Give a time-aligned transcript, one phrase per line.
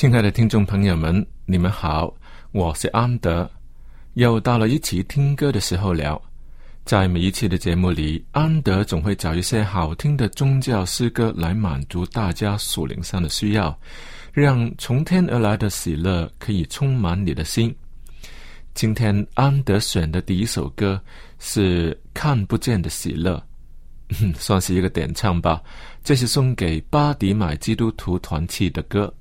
[0.00, 2.10] 亲爱的听众朋友们，你们好，
[2.52, 3.50] 我是安德。
[4.14, 6.18] 又到了一起听歌的时候了。
[6.86, 13.78] 在每一期的节目里，安德总会找一些好听的宗教诗歌来满足大家属灵上的需要，
[14.32, 17.76] 让从天而来的喜乐可以充满你的心。
[18.72, 20.98] 今天安德选的第一首歌
[21.38, 23.36] 是《看不见的喜乐》，
[24.34, 25.62] 算是一个点唱吧。
[26.02, 29.12] 这是送给巴迪买基督徒团契的歌。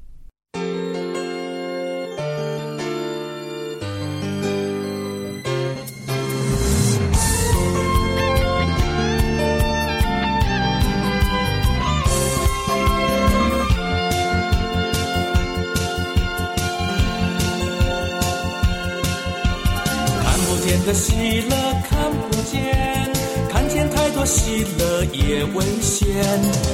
[20.89, 21.13] 的喜
[21.47, 21.55] 乐，
[21.87, 23.13] 看不见，
[23.47, 26.07] 看见太多喜乐也危险。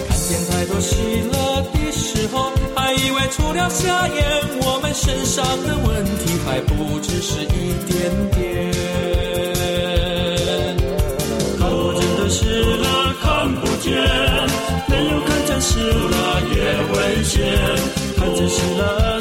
[0.08, 0.96] 看见太多喜
[1.34, 4.24] 乐的时候，还以为除了瞎眼，
[4.62, 8.72] 我们身上的问题还不只是一点点。
[11.60, 13.92] 看不见的喜乐看不见，
[14.88, 16.56] 没有看见喜乐也
[16.94, 17.36] 危险。
[18.16, 19.20] 看见喜乐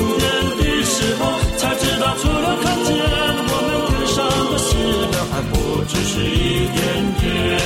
[7.25, 7.61] 点点。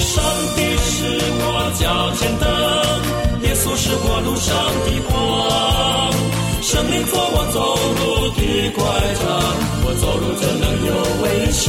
[0.00, 0.22] 上
[0.56, 0.92] 帝是
[1.40, 1.44] 我
[1.78, 1.82] 脚
[2.14, 2.44] 前灯，
[3.42, 5.12] 耶稣是我路上的光，
[6.62, 7.56] 生命做我走
[7.98, 8.38] 路的
[8.76, 8.78] 拐
[9.20, 9.22] 杖，
[9.84, 10.90] 我走路怎能有
[11.22, 11.64] 危险？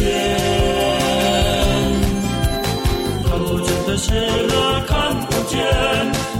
[3.27, 4.53] 看不见的喜乐
[4.87, 4.93] 看
[5.25, 5.53] 不见，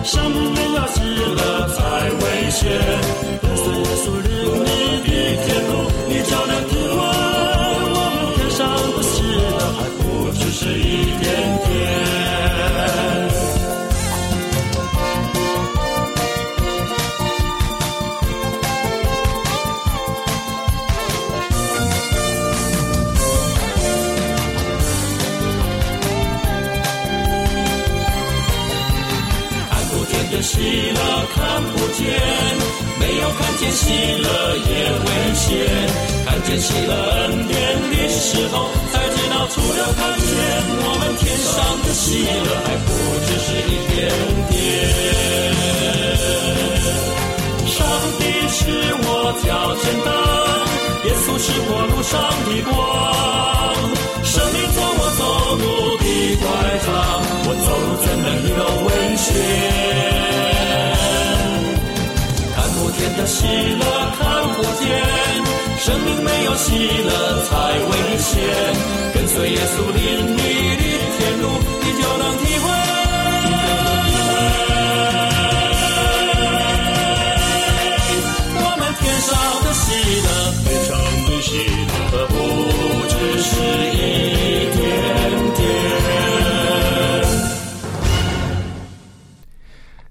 [0.03, 1.01] 生命要喜
[1.35, 1.77] 乐才
[2.21, 2.61] 危险。
[3.41, 4.29] 跟随耶稣领
[4.63, 4.67] 你
[5.03, 5.07] 的
[5.43, 5.71] 天路，
[6.07, 6.53] 你就能
[63.05, 63.85] 看不见的喜乐
[64.17, 64.25] 看
[64.55, 64.89] 不见，
[65.77, 66.73] 生命没有喜
[67.03, 68.33] 乐才危险。
[69.13, 70.01] 跟随耶稣领
[70.35, 70.39] 你
[70.75, 70.83] 的
[71.17, 71.45] 天路，
[71.81, 72.65] 你就能体会。
[78.57, 79.29] 我们天上
[79.61, 79.85] 的喜
[80.25, 80.27] 乐，
[80.63, 80.89] 天上
[81.27, 81.49] 的喜
[82.11, 82.33] 乐，不
[83.09, 83.13] 只
[83.43, 83.49] 是
[83.93, 83.95] 一
[84.75, 84.81] 点
[85.55, 85.63] 点。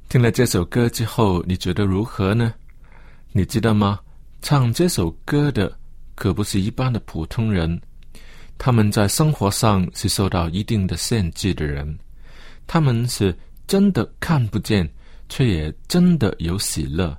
[0.08, 2.54] 听了这首歌之后，你觉得如何呢？
[3.36, 3.98] 你知道吗？
[4.42, 5.76] 唱这首歌的
[6.14, 7.80] 可不是一般的普通人，
[8.56, 11.98] 他们在生活上是受到一定的限制的人，
[12.64, 13.36] 他们是
[13.66, 14.88] 真的看不见，
[15.28, 17.18] 却也真的有喜乐。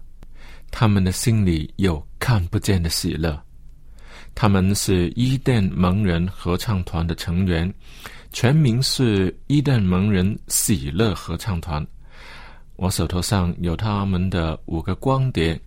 [0.71, 3.37] 他们的心里有看不见的喜乐。
[4.33, 7.73] 他们是伊甸蒙人合唱团的成员，
[8.31, 11.85] 全名是伊甸蒙人喜乐合唱团。
[12.77, 15.59] 我手头上有他们的五个光碟，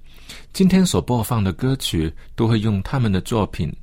[0.52, 3.74] 今天所播放的歌曲都会用他们的作品。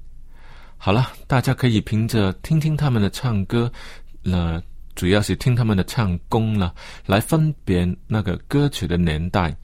[0.78, 3.72] 好了，大家可以凭着听听他们的唱歌，
[4.22, 4.62] 那
[4.96, 6.74] 主要是听他们的唱功了，
[7.06, 9.56] 来分辨那个歌曲的年代。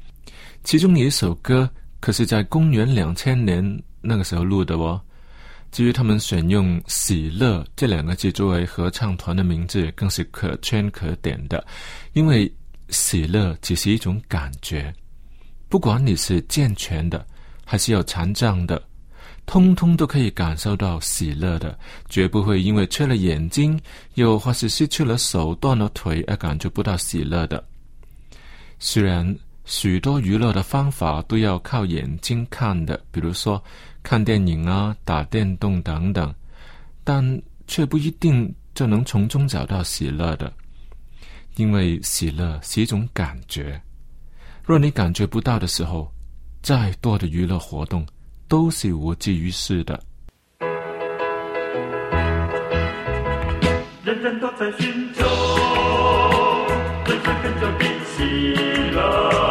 [0.63, 1.69] 其中有一首歌，
[1.99, 4.99] 可是在公元两千年那个时候录的哦。
[5.71, 11.65] 至于他们选用“喜乐”这两个字作为合唱团的名字，更是可圈可点的，
[12.11, 12.51] 因为
[12.89, 14.93] 喜乐只是一种感觉，
[15.71, 17.25] 不管你是健全的，
[17.65, 18.79] 还是有残障的，
[19.45, 21.79] 通通都可以感受到喜乐的，
[22.09, 23.79] 绝不会因为缺了眼睛，
[24.15, 27.63] 又或是失去了手、断了腿而感觉不到喜乐的。
[28.77, 29.35] 虽然。
[29.63, 33.63] 许多娱乐的方法都要靠眼睛看的，比如说
[34.01, 36.33] 看电影啊、打电动等等，
[37.03, 40.51] 但却不一定就能从中找到喜乐的，
[41.55, 43.79] 因为喜乐是一种感觉。
[44.63, 46.11] 若你感觉不到的时候，
[46.61, 48.05] 再多的娱乐活动
[48.47, 49.99] 都是无济于事的。
[54.03, 55.25] 人人都在寻求，
[57.05, 58.21] 人生跟着比喜
[58.91, 59.50] 乐，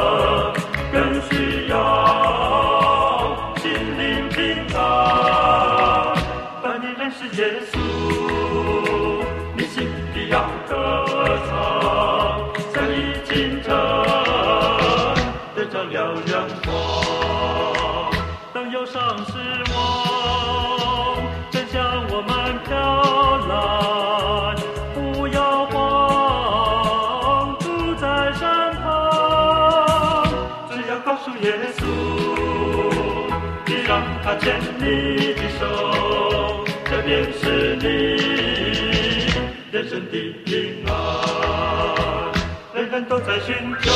[43.26, 43.90] 在寻求，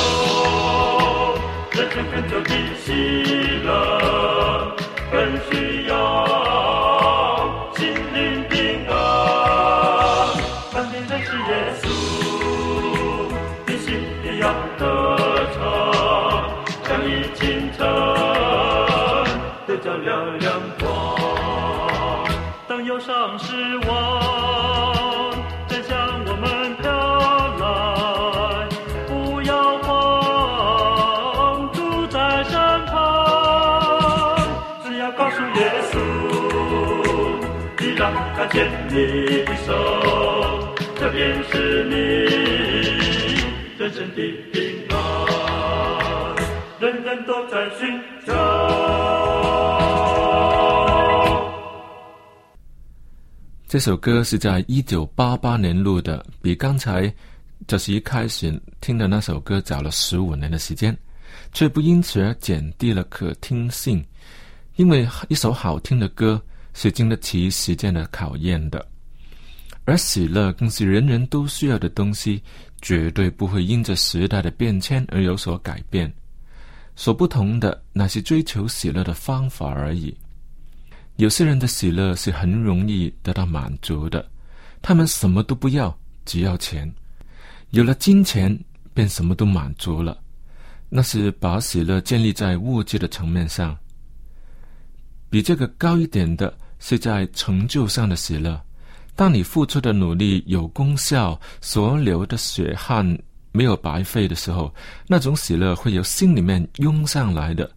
[1.73, 2.93] 人生跟着的喜
[3.65, 4.76] 乐，
[5.11, 5.17] 更
[5.50, 5.93] 需要
[7.76, 8.93] 心灵平安。
[10.73, 11.50] 当你认识耶
[11.82, 11.85] 稣，
[13.67, 13.87] 你心
[14.23, 14.82] 里要歌
[15.55, 15.59] 唱，
[16.85, 17.43] 像一清
[17.76, 17.81] 晨
[19.67, 20.09] 得着了
[20.41, 20.47] 阳
[20.79, 20.85] 光。
[22.69, 24.13] 当忧伤失望，
[38.37, 38.95] 他牵你
[39.45, 39.73] 的手，
[40.97, 41.95] 这便是你
[43.79, 44.17] 人生的
[44.53, 44.61] 平
[44.91, 44.97] 安，
[46.81, 47.89] 人人都在寻
[48.27, 48.33] 求。
[53.67, 57.12] 这首歌是在一九八八年录的，比刚才
[57.67, 60.97] 就是一开始听的那首歌早了十五年的时间，
[61.53, 64.05] 却不因此而减低了可听性。
[64.77, 66.41] 因为一首好听的歌
[66.75, 68.87] 是经得起时间的考验的，
[69.85, 72.43] 而喜乐更是人人都需要的东西，
[72.83, 76.12] 绝对不会因着时代的变迁而有所改变。
[76.97, 80.14] 所不同的，乃是追求喜乐的方法而已。
[81.16, 84.28] 有些人的喜乐是很容易得到满足的，
[84.83, 86.93] 他们什么都不要，只要钱。
[87.71, 88.57] 有了金钱，
[88.93, 90.21] 便什么都满足了。
[90.88, 93.76] 那是把喜乐建立在物质的层面上。
[95.28, 98.61] 比这个高一点的是在成就上的喜乐。
[99.16, 103.07] 当你付出的努力有功效，所流的血汗
[103.52, 104.75] 没有白费的时候，
[105.07, 107.71] 那种喜乐会由心里面涌上来的。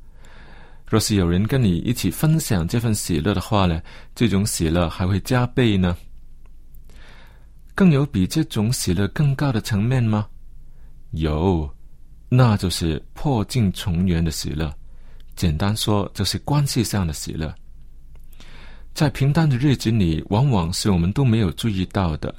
[0.87, 3.81] 若是有人跟你一起分享这份喜乐的话呢，
[4.15, 5.95] 这种喜乐还会加倍呢。
[7.75, 10.25] 更有比这种喜乐更高的层面吗？
[11.11, 11.69] 有，
[12.29, 14.73] 那就是破镜重圆的喜乐。
[15.35, 17.53] 简单说，就是关系上的喜乐。
[18.97, 22.33] 在平淡的日子里，往往是我们都没有注意到的。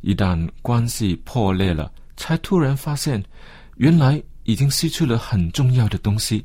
[0.00, 3.22] 一旦关系破裂了，才突然发现，
[3.76, 6.42] 原来已经失去了很重要的东西。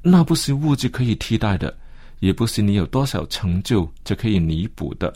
[0.00, 1.76] 那不是物质可以替代的，
[2.20, 5.12] 也不是你有多少成就就可以弥补的。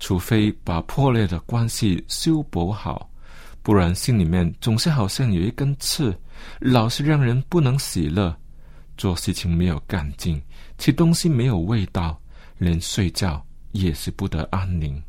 [0.00, 3.08] 除非把破裂的关系修补好，
[3.62, 6.12] 不然心里面总是好像有一根刺，
[6.58, 8.36] 老是让人不能喜乐。
[8.96, 10.42] 做事情没有干劲，
[10.78, 12.20] 吃东西没有味道，
[12.58, 15.00] 连睡觉也是不得安宁。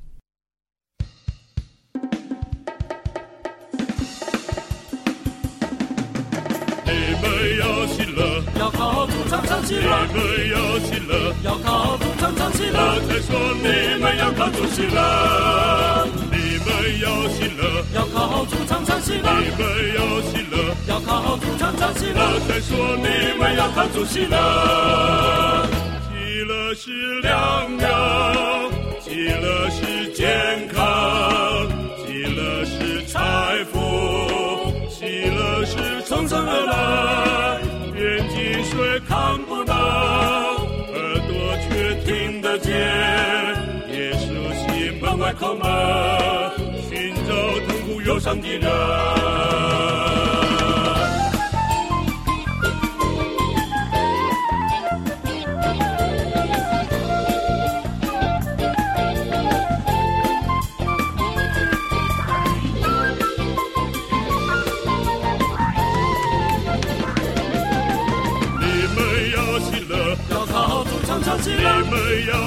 [6.86, 6.92] 你
[7.22, 9.82] 们要喜乐，要靠主常常喜你，
[10.14, 19.66] 们要喜乐，要靠主常常喜乐我，才说你们要靠主喜乐，你们要喜乐，要靠主常常喜乐，你们
[19.96, 23.08] 要喜乐，要靠主常常喜乐，我才说你
[23.40, 25.79] 们要靠主喜乐。
[26.70, 31.68] 喜乐是良药，喜乐是健康，
[32.06, 33.80] 喜乐是财富，
[34.88, 37.60] 喜乐是从生而来，
[38.00, 42.72] 眼睛虽看不到，耳朵却听得见。
[43.92, 45.66] 耶稣是门外叩门，
[46.88, 47.34] 寻找
[47.68, 50.19] 痛苦忧伤的人。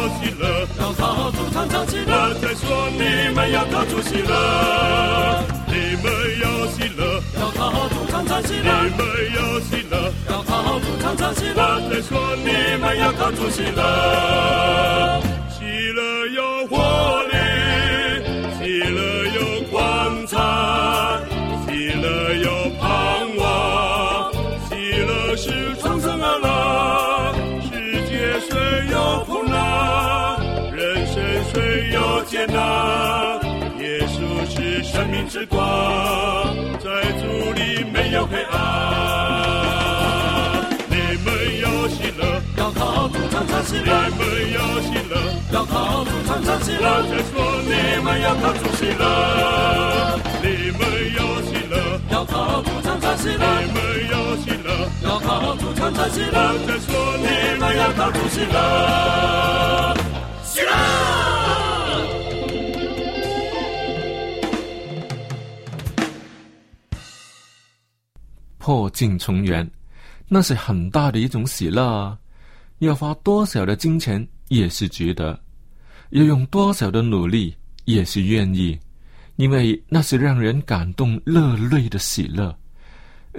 [0.02, 0.66] 们要喜乐。
[0.80, 2.98] 要靠主常常喜乐，我在说你
[3.34, 6.04] 们要搞主喜乐，你们
[6.42, 9.00] 要喜乐，要靠主常常喜你，们
[9.36, 10.12] 要喜乐。
[10.28, 15.22] 要靠主常常喜乐，我在说你们要搞主喜乐，
[35.32, 35.58] 之光，
[36.78, 37.24] 在主
[37.54, 38.52] 里没有黑暗。
[40.90, 45.16] 你们要喜乐，要靠主常常喜乐你，们要喜乐。
[45.50, 47.32] 要靠主常常喜我乐，在说
[47.64, 47.72] 你
[48.04, 50.80] 们要靠主喜乐，你们
[51.16, 51.74] 要喜乐，
[52.10, 54.68] 要靠主常常喜乐你，们要喜乐。
[55.02, 59.96] 要靠主常常喜乐我，在说你们要靠主喜乐，
[68.62, 69.68] 破镜重圆，
[70.28, 72.16] 那是很大的一种喜乐啊！
[72.78, 75.36] 要花多少的金钱也是值得，
[76.10, 77.52] 要用多少的努力
[77.86, 78.78] 也是愿意，
[79.34, 82.56] 因为那是让人感动热泪的喜乐。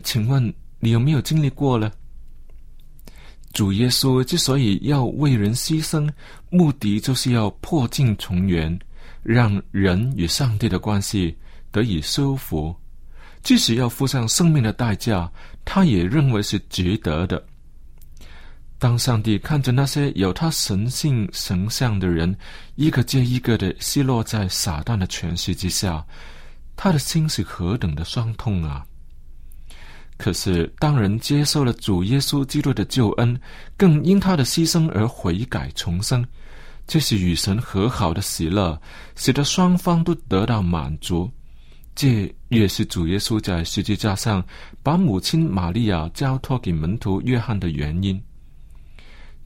[0.04, 1.90] 请问你有没有经历过呢？
[3.54, 6.10] 主耶稣之所以要为人牺牲，
[6.50, 8.78] 目的就是要破镜重圆，
[9.22, 11.34] 让人与上帝的关系
[11.72, 12.76] 得以修复。
[13.44, 15.30] 即使要付上生命的代价，
[15.66, 17.44] 他也认为是值得的。
[18.80, 22.36] 当上帝看着那些有他神性神像的人，
[22.76, 26.06] 一个接一个的奚落在撒旦的权势之下，
[26.76, 28.86] 他的心是何等的伤痛啊！
[30.18, 33.40] 可是，当人接受了主耶稣基督的救恩，
[33.76, 36.26] 更因他的牺牲而悔改重生，
[36.86, 38.80] 这是与神和好的喜乐，
[39.16, 41.30] 使得双方都得到满足。
[41.96, 44.44] 这也是主耶稣在十字架上
[44.82, 48.20] 把母亲玛利亚交托给门徒约翰的原因。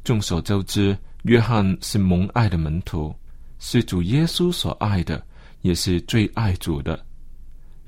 [0.03, 3.13] 众所周知，约翰是蒙爱的门徒，
[3.59, 5.21] 是主耶稣所爱的，
[5.61, 7.05] 也是最爱主的。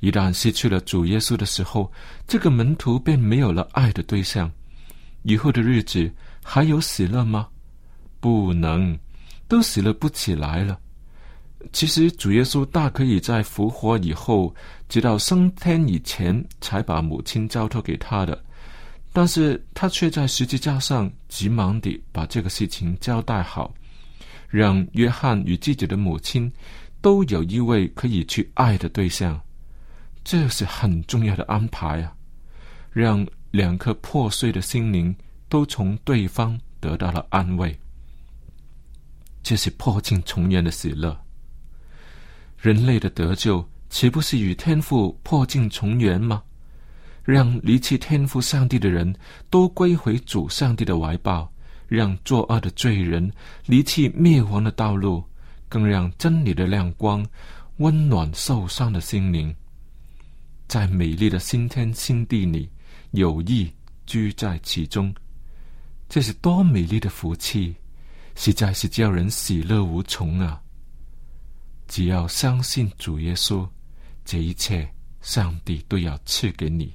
[0.02, 1.90] 一旦失去了主耶稣的时候，
[2.28, 4.52] 这个门徒便没有了爱的对象。
[5.24, 6.12] 以后的日子
[6.44, 7.48] 还有喜乐吗？
[8.20, 8.98] 不能，
[9.48, 10.78] 都喜乐不起来了。
[11.74, 14.54] 其实主耶稣大可以在复活以后，
[14.88, 18.44] 直到升天以前，才把母亲交托给他的，
[19.12, 23.74] 但是他却在十字架上急忙地把这个事情交代好，
[24.48, 26.52] 让约翰与自己的母亲
[27.02, 29.40] 都有一位可以去爱的对象，
[30.24, 32.14] 这是很重要的安排啊！
[32.92, 35.14] 让两颗破碎的心灵
[35.50, 37.78] 都从对方得到了安慰，
[39.44, 41.16] 这是破镜重圆的喜乐。
[42.62, 46.44] 人类的得救岂不是与天父破镜重圆吗？
[47.24, 49.16] 让离弃天父上帝的人
[49.50, 51.50] 都归回主上帝的怀抱，
[51.88, 53.32] 让作恶的罪人
[53.66, 55.24] 离弃灭亡的道路，
[55.70, 57.26] 更让真理的亮光
[57.78, 59.56] 温暖受伤的心灵。
[60.68, 62.70] 在美丽的新天新地里，
[63.12, 63.72] 有意
[64.06, 65.14] 居在其中，
[66.10, 67.74] 这是多美丽的福气，
[68.36, 70.62] 实在是叫人喜乐无穷啊！
[71.90, 73.68] 只要相信主耶稣，
[74.24, 74.88] 这一切
[75.22, 76.94] 上帝都要赐给你。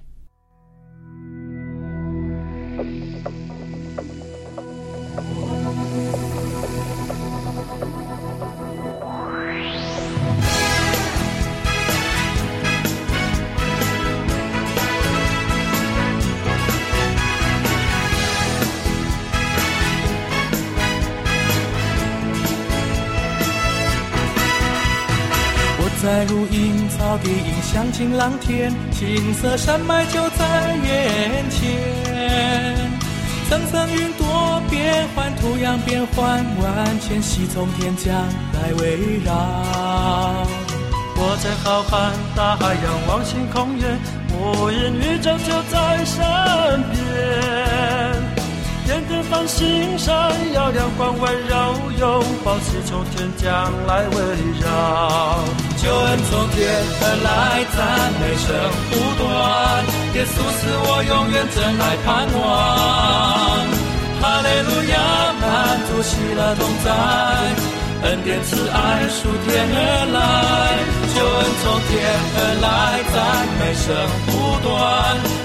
[26.28, 32.76] 如茵草地，映响晴朗天，金色山脉就在眼前。
[33.49, 38.14] 层层云朵变幻，图样变幻，万千喜从天降
[38.54, 39.33] 来围绕。
[41.16, 43.99] 我在浩瀚大海仰望星空远，
[44.33, 46.25] 无垠宇宙就在身
[46.90, 46.95] 边。
[48.87, 50.12] 点点繁星闪
[50.52, 54.16] 耀，亮光温柔拥抱，是从天降来围
[54.61, 55.45] 绕。
[55.85, 56.64] 救恩从天
[57.05, 57.79] 而来，赞
[58.17, 58.49] 美声
[58.88, 59.25] 不断。
[60.17, 62.43] 耶稣是我永远真爱盼望。
[64.23, 64.97] 哈利路亚，
[65.45, 65.45] 满
[65.85, 66.88] 足喜乐同在。
[68.05, 69.76] 恩典慈爱属天而
[70.09, 70.17] 来，
[71.12, 71.93] 救恩从天
[72.33, 73.17] 而来，赞
[73.61, 73.93] 美声
[74.25, 74.33] 不
[74.64, 74.73] 断。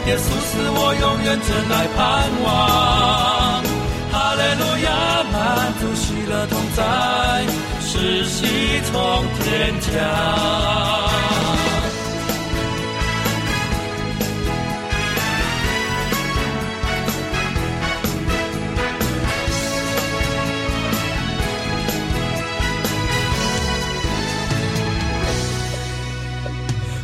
[0.07, 1.99] 耶稣是我永远真爱盼
[2.43, 2.47] 望。
[4.11, 4.87] 哈利路亚，
[5.33, 5.35] 满
[5.79, 6.79] 足喜乐同在，
[7.91, 8.45] 是喜
[8.91, 9.89] 从天降。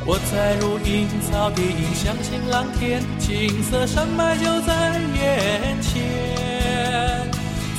[0.08, 5.94] 我在如茵草地，映响晴朗天，金色山脉就在眼前。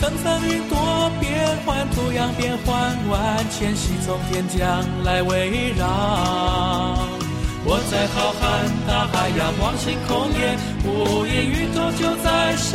[0.00, 1.10] 层层云朵
[1.46, 2.74] 变幻，图样变幻，
[3.08, 5.86] 万千喜从天降来围绕。
[7.64, 8.42] 我在浩瀚
[8.86, 12.74] 大海仰望星空夜，无垠宇宙就在身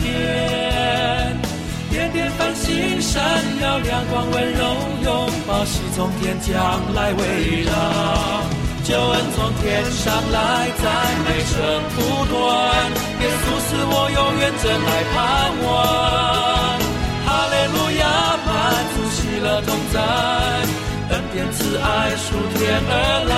[0.00, 0.08] 边。
[1.90, 3.22] 点点繁星闪
[3.60, 4.64] 耀，亮光温柔
[5.04, 7.72] 拥抱，喜从天降来围绕。
[8.82, 10.88] 救恩从天上来，赞
[11.26, 12.00] 美声不
[12.32, 12.34] 断。
[13.20, 15.16] 耶稣是我永远真爱盼
[15.66, 16.79] 望。
[19.40, 19.98] 喜乐同在，
[21.08, 22.92] 恩典慈爱属天而
[23.24, 23.32] 来。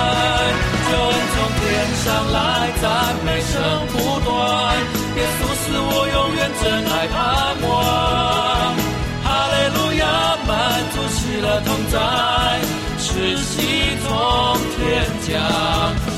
[0.91, 1.63] 救恩从天
[2.03, 2.35] 上来，
[2.83, 2.83] 赞
[3.23, 3.55] 美声
[3.87, 4.27] 不断。
[5.15, 7.15] 耶稣是我永远真爱盼
[7.63, 7.71] 望。
[9.23, 10.03] 哈利路亚，
[10.43, 10.51] 满
[10.91, 11.95] 足喜乐同在。
[12.99, 15.39] 是喜从天降，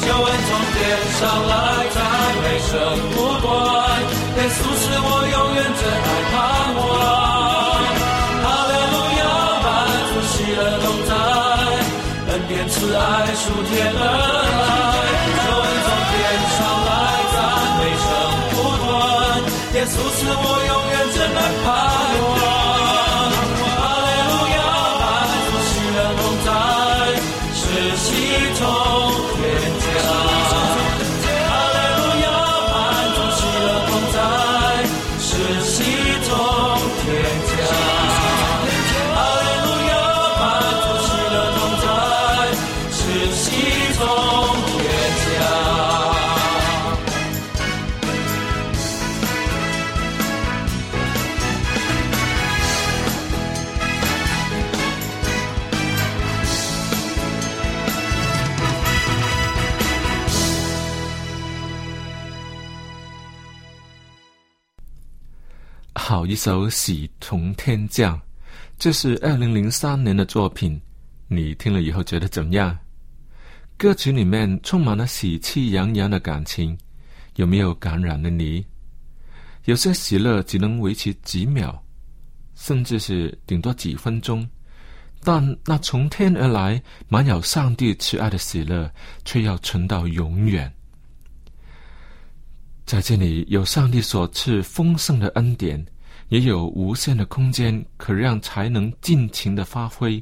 [0.02, 0.82] 救恩从天
[1.14, 1.54] 上来，
[1.94, 2.02] 赞
[2.42, 2.74] 美声
[3.14, 3.46] 不断。
[4.38, 6.34] 耶稣是我永远真爱盼
[6.74, 7.35] 望。
[12.46, 14.64] 在，恩典慈爱属天而来。
[15.42, 16.14] 救恩从天
[16.56, 16.90] 上来，
[17.34, 17.38] 赞
[17.80, 18.08] 美声
[18.52, 18.56] 不
[18.86, 18.88] 断。
[19.74, 21.18] 耶稣是我永远真
[21.66, 22.45] 爱。
[66.08, 68.16] 好一首《喜从天降》，
[68.78, 70.80] 这是二零零三年的作品。
[71.28, 72.78] 你听了以后觉得怎么样？
[73.76, 76.78] 歌曲里面充满了喜气洋洋的感情，
[77.38, 78.64] 有没有感染了你？
[79.64, 81.84] 有些喜乐只能维持几秒，
[82.54, 84.48] 甚至是顶多几分钟，
[85.24, 88.94] 但那从天而来、满有上帝慈爱的喜乐，
[89.26, 90.72] 却要存到永远。
[92.86, 95.84] 在这里有上帝所赐丰盛的恩典。
[96.30, 100.22] 也有无限的空间，可让才能尽情的发挥；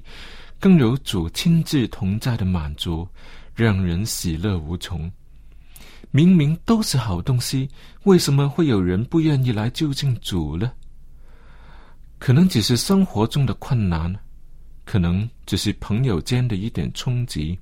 [0.59, 3.07] 更有主亲自同在的满足，
[3.55, 5.11] 让人喜乐无穷。
[6.11, 7.67] 明明都是好东西，
[8.03, 10.71] 为什么会有人不愿意来就近主呢？
[12.19, 14.13] 可能只是生活中的困难，
[14.85, 17.57] 可能只是朋友间的一点冲击，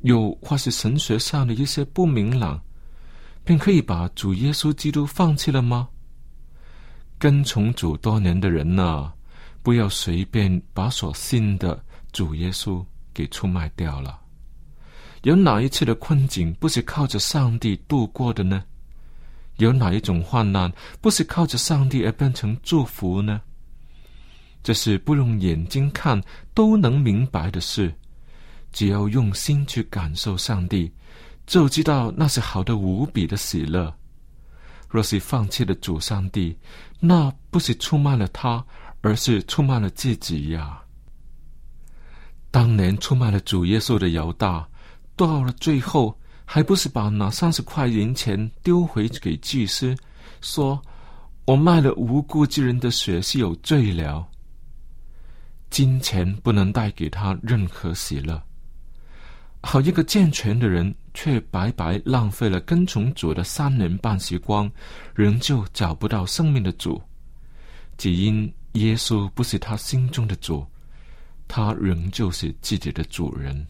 [0.00, 2.60] 又或是神学上的一些不明朗，
[3.44, 5.88] 便可以把主耶稣基督放弃了吗？
[7.24, 9.10] 跟从主多年的人呐，
[9.62, 11.82] 不要随便把所信的
[12.12, 12.84] 主耶稣
[13.14, 14.20] 给出卖掉了。
[15.22, 18.62] 有哪一次的困境不是靠着上帝度过的呢？
[19.56, 23.40] 有哪一种患难不是靠着上帝而变成祝福呢？
[24.62, 27.90] 这是不用眼睛看都能明白的事。
[28.70, 30.92] 只要用心去感受上帝，
[31.46, 33.90] 就知道那是好的无比的喜乐。
[34.90, 36.56] 若是放弃了主上帝，
[37.06, 38.64] 那不是出卖了他，
[39.02, 40.82] 而是出卖了自己呀。
[42.50, 44.66] 当年出卖了主耶稣的犹大，
[45.14, 49.94] 到了最后，还不是把那三十块银钱丢回给祭司，
[50.40, 50.80] 说
[51.44, 54.26] ：“我卖了无辜之人的血是有罪了。”
[55.68, 58.42] 金钱不能带给他任何喜乐。
[59.66, 64.70] 好一个健全的人，却白白浪费了跟从主的三年半时光，
[65.14, 67.00] 仍旧找不到生命的主，
[67.96, 70.64] 只因耶稣不是他心中的主。
[71.48, 73.66] 他仍旧是自己的主人。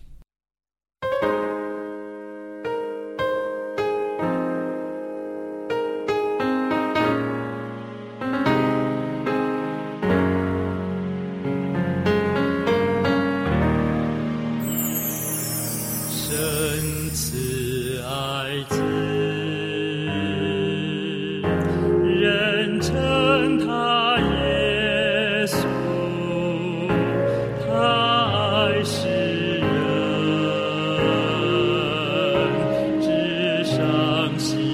[34.38, 34.73] 上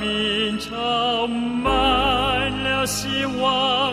[0.00, 3.85] 明朝满了希望，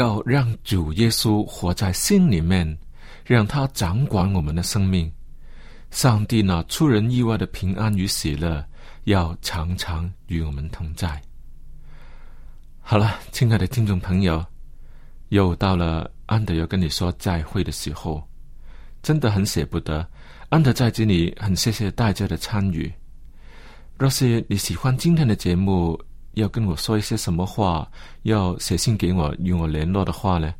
[0.00, 2.78] 要让主耶稣活在心里面，
[3.22, 5.12] 让他掌管我们的生命。
[5.90, 8.64] 上帝那出人意外的平安与喜乐，
[9.04, 11.20] 要常常与我们同在。
[12.80, 14.42] 好了，亲爱的听众朋友，
[15.28, 18.26] 又到了安德要跟你说再会的时候，
[19.02, 20.08] 真的很舍不得。
[20.48, 22.90] 安德在这里很谢谢大家的参与。
[23.98, 26.00] 若是你喜欢今天的节目，
[26.34, 27.90] 要跟我说一些什么话，
[28.22, 30.54] 要写信给我与我联络的话呢，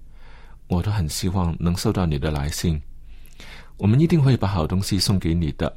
[0.69, 2.81] 我都很希望能收到你的来信。
[3.77, 5.75] 我们一定会把好东西送给你的。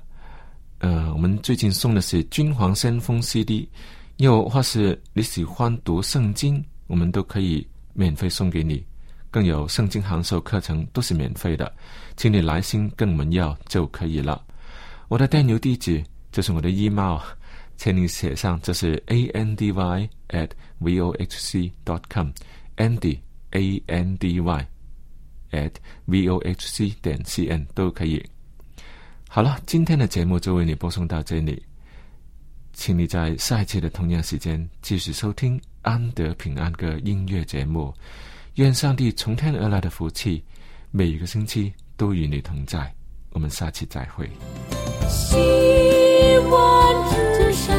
[0.79, 3.69] 呃，我们最近送的是君皇先锋 CD，
[4.17, 8.83] 又或是你喜欢读圣经，我们都可以免费送给你。
[9.31, 11.73] 更有圣经函授课程都是免费的，
[12.17, 14.43] 请你来信跟我们要就可以了。
[15.07, 17.17] 我的电邮地址就是我的 email，
[17.77, 23.19] 请你写上这是 a n d y at v o h c dot com，Andy
[23.51, 24.67] a n d y。
[25.53, 25.73] at
[26.07, 28.25] vohc 点 cn 都可以。
[29.29, 31.63] 好了，今天的节目就为你播送到这里，
[32.73, 37.93] 请你在下一期的同样时间继续收听安德平安歌音乐节目。
[38.55, 40.43] 愿上帝从天而来的福气，
[40.89, 42.91] 每一个星期都与你同在。
[43.29, 44.27] 我们下期再会。
[46.23, 47.75] 希望之山，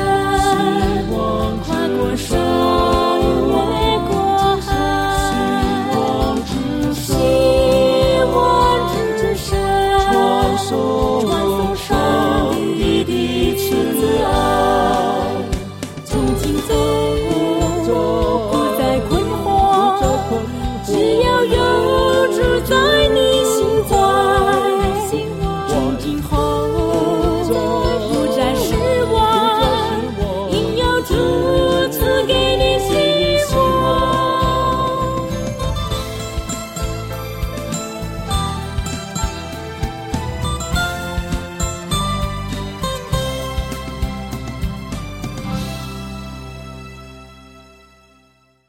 [1.09, 2.84] 跨过山。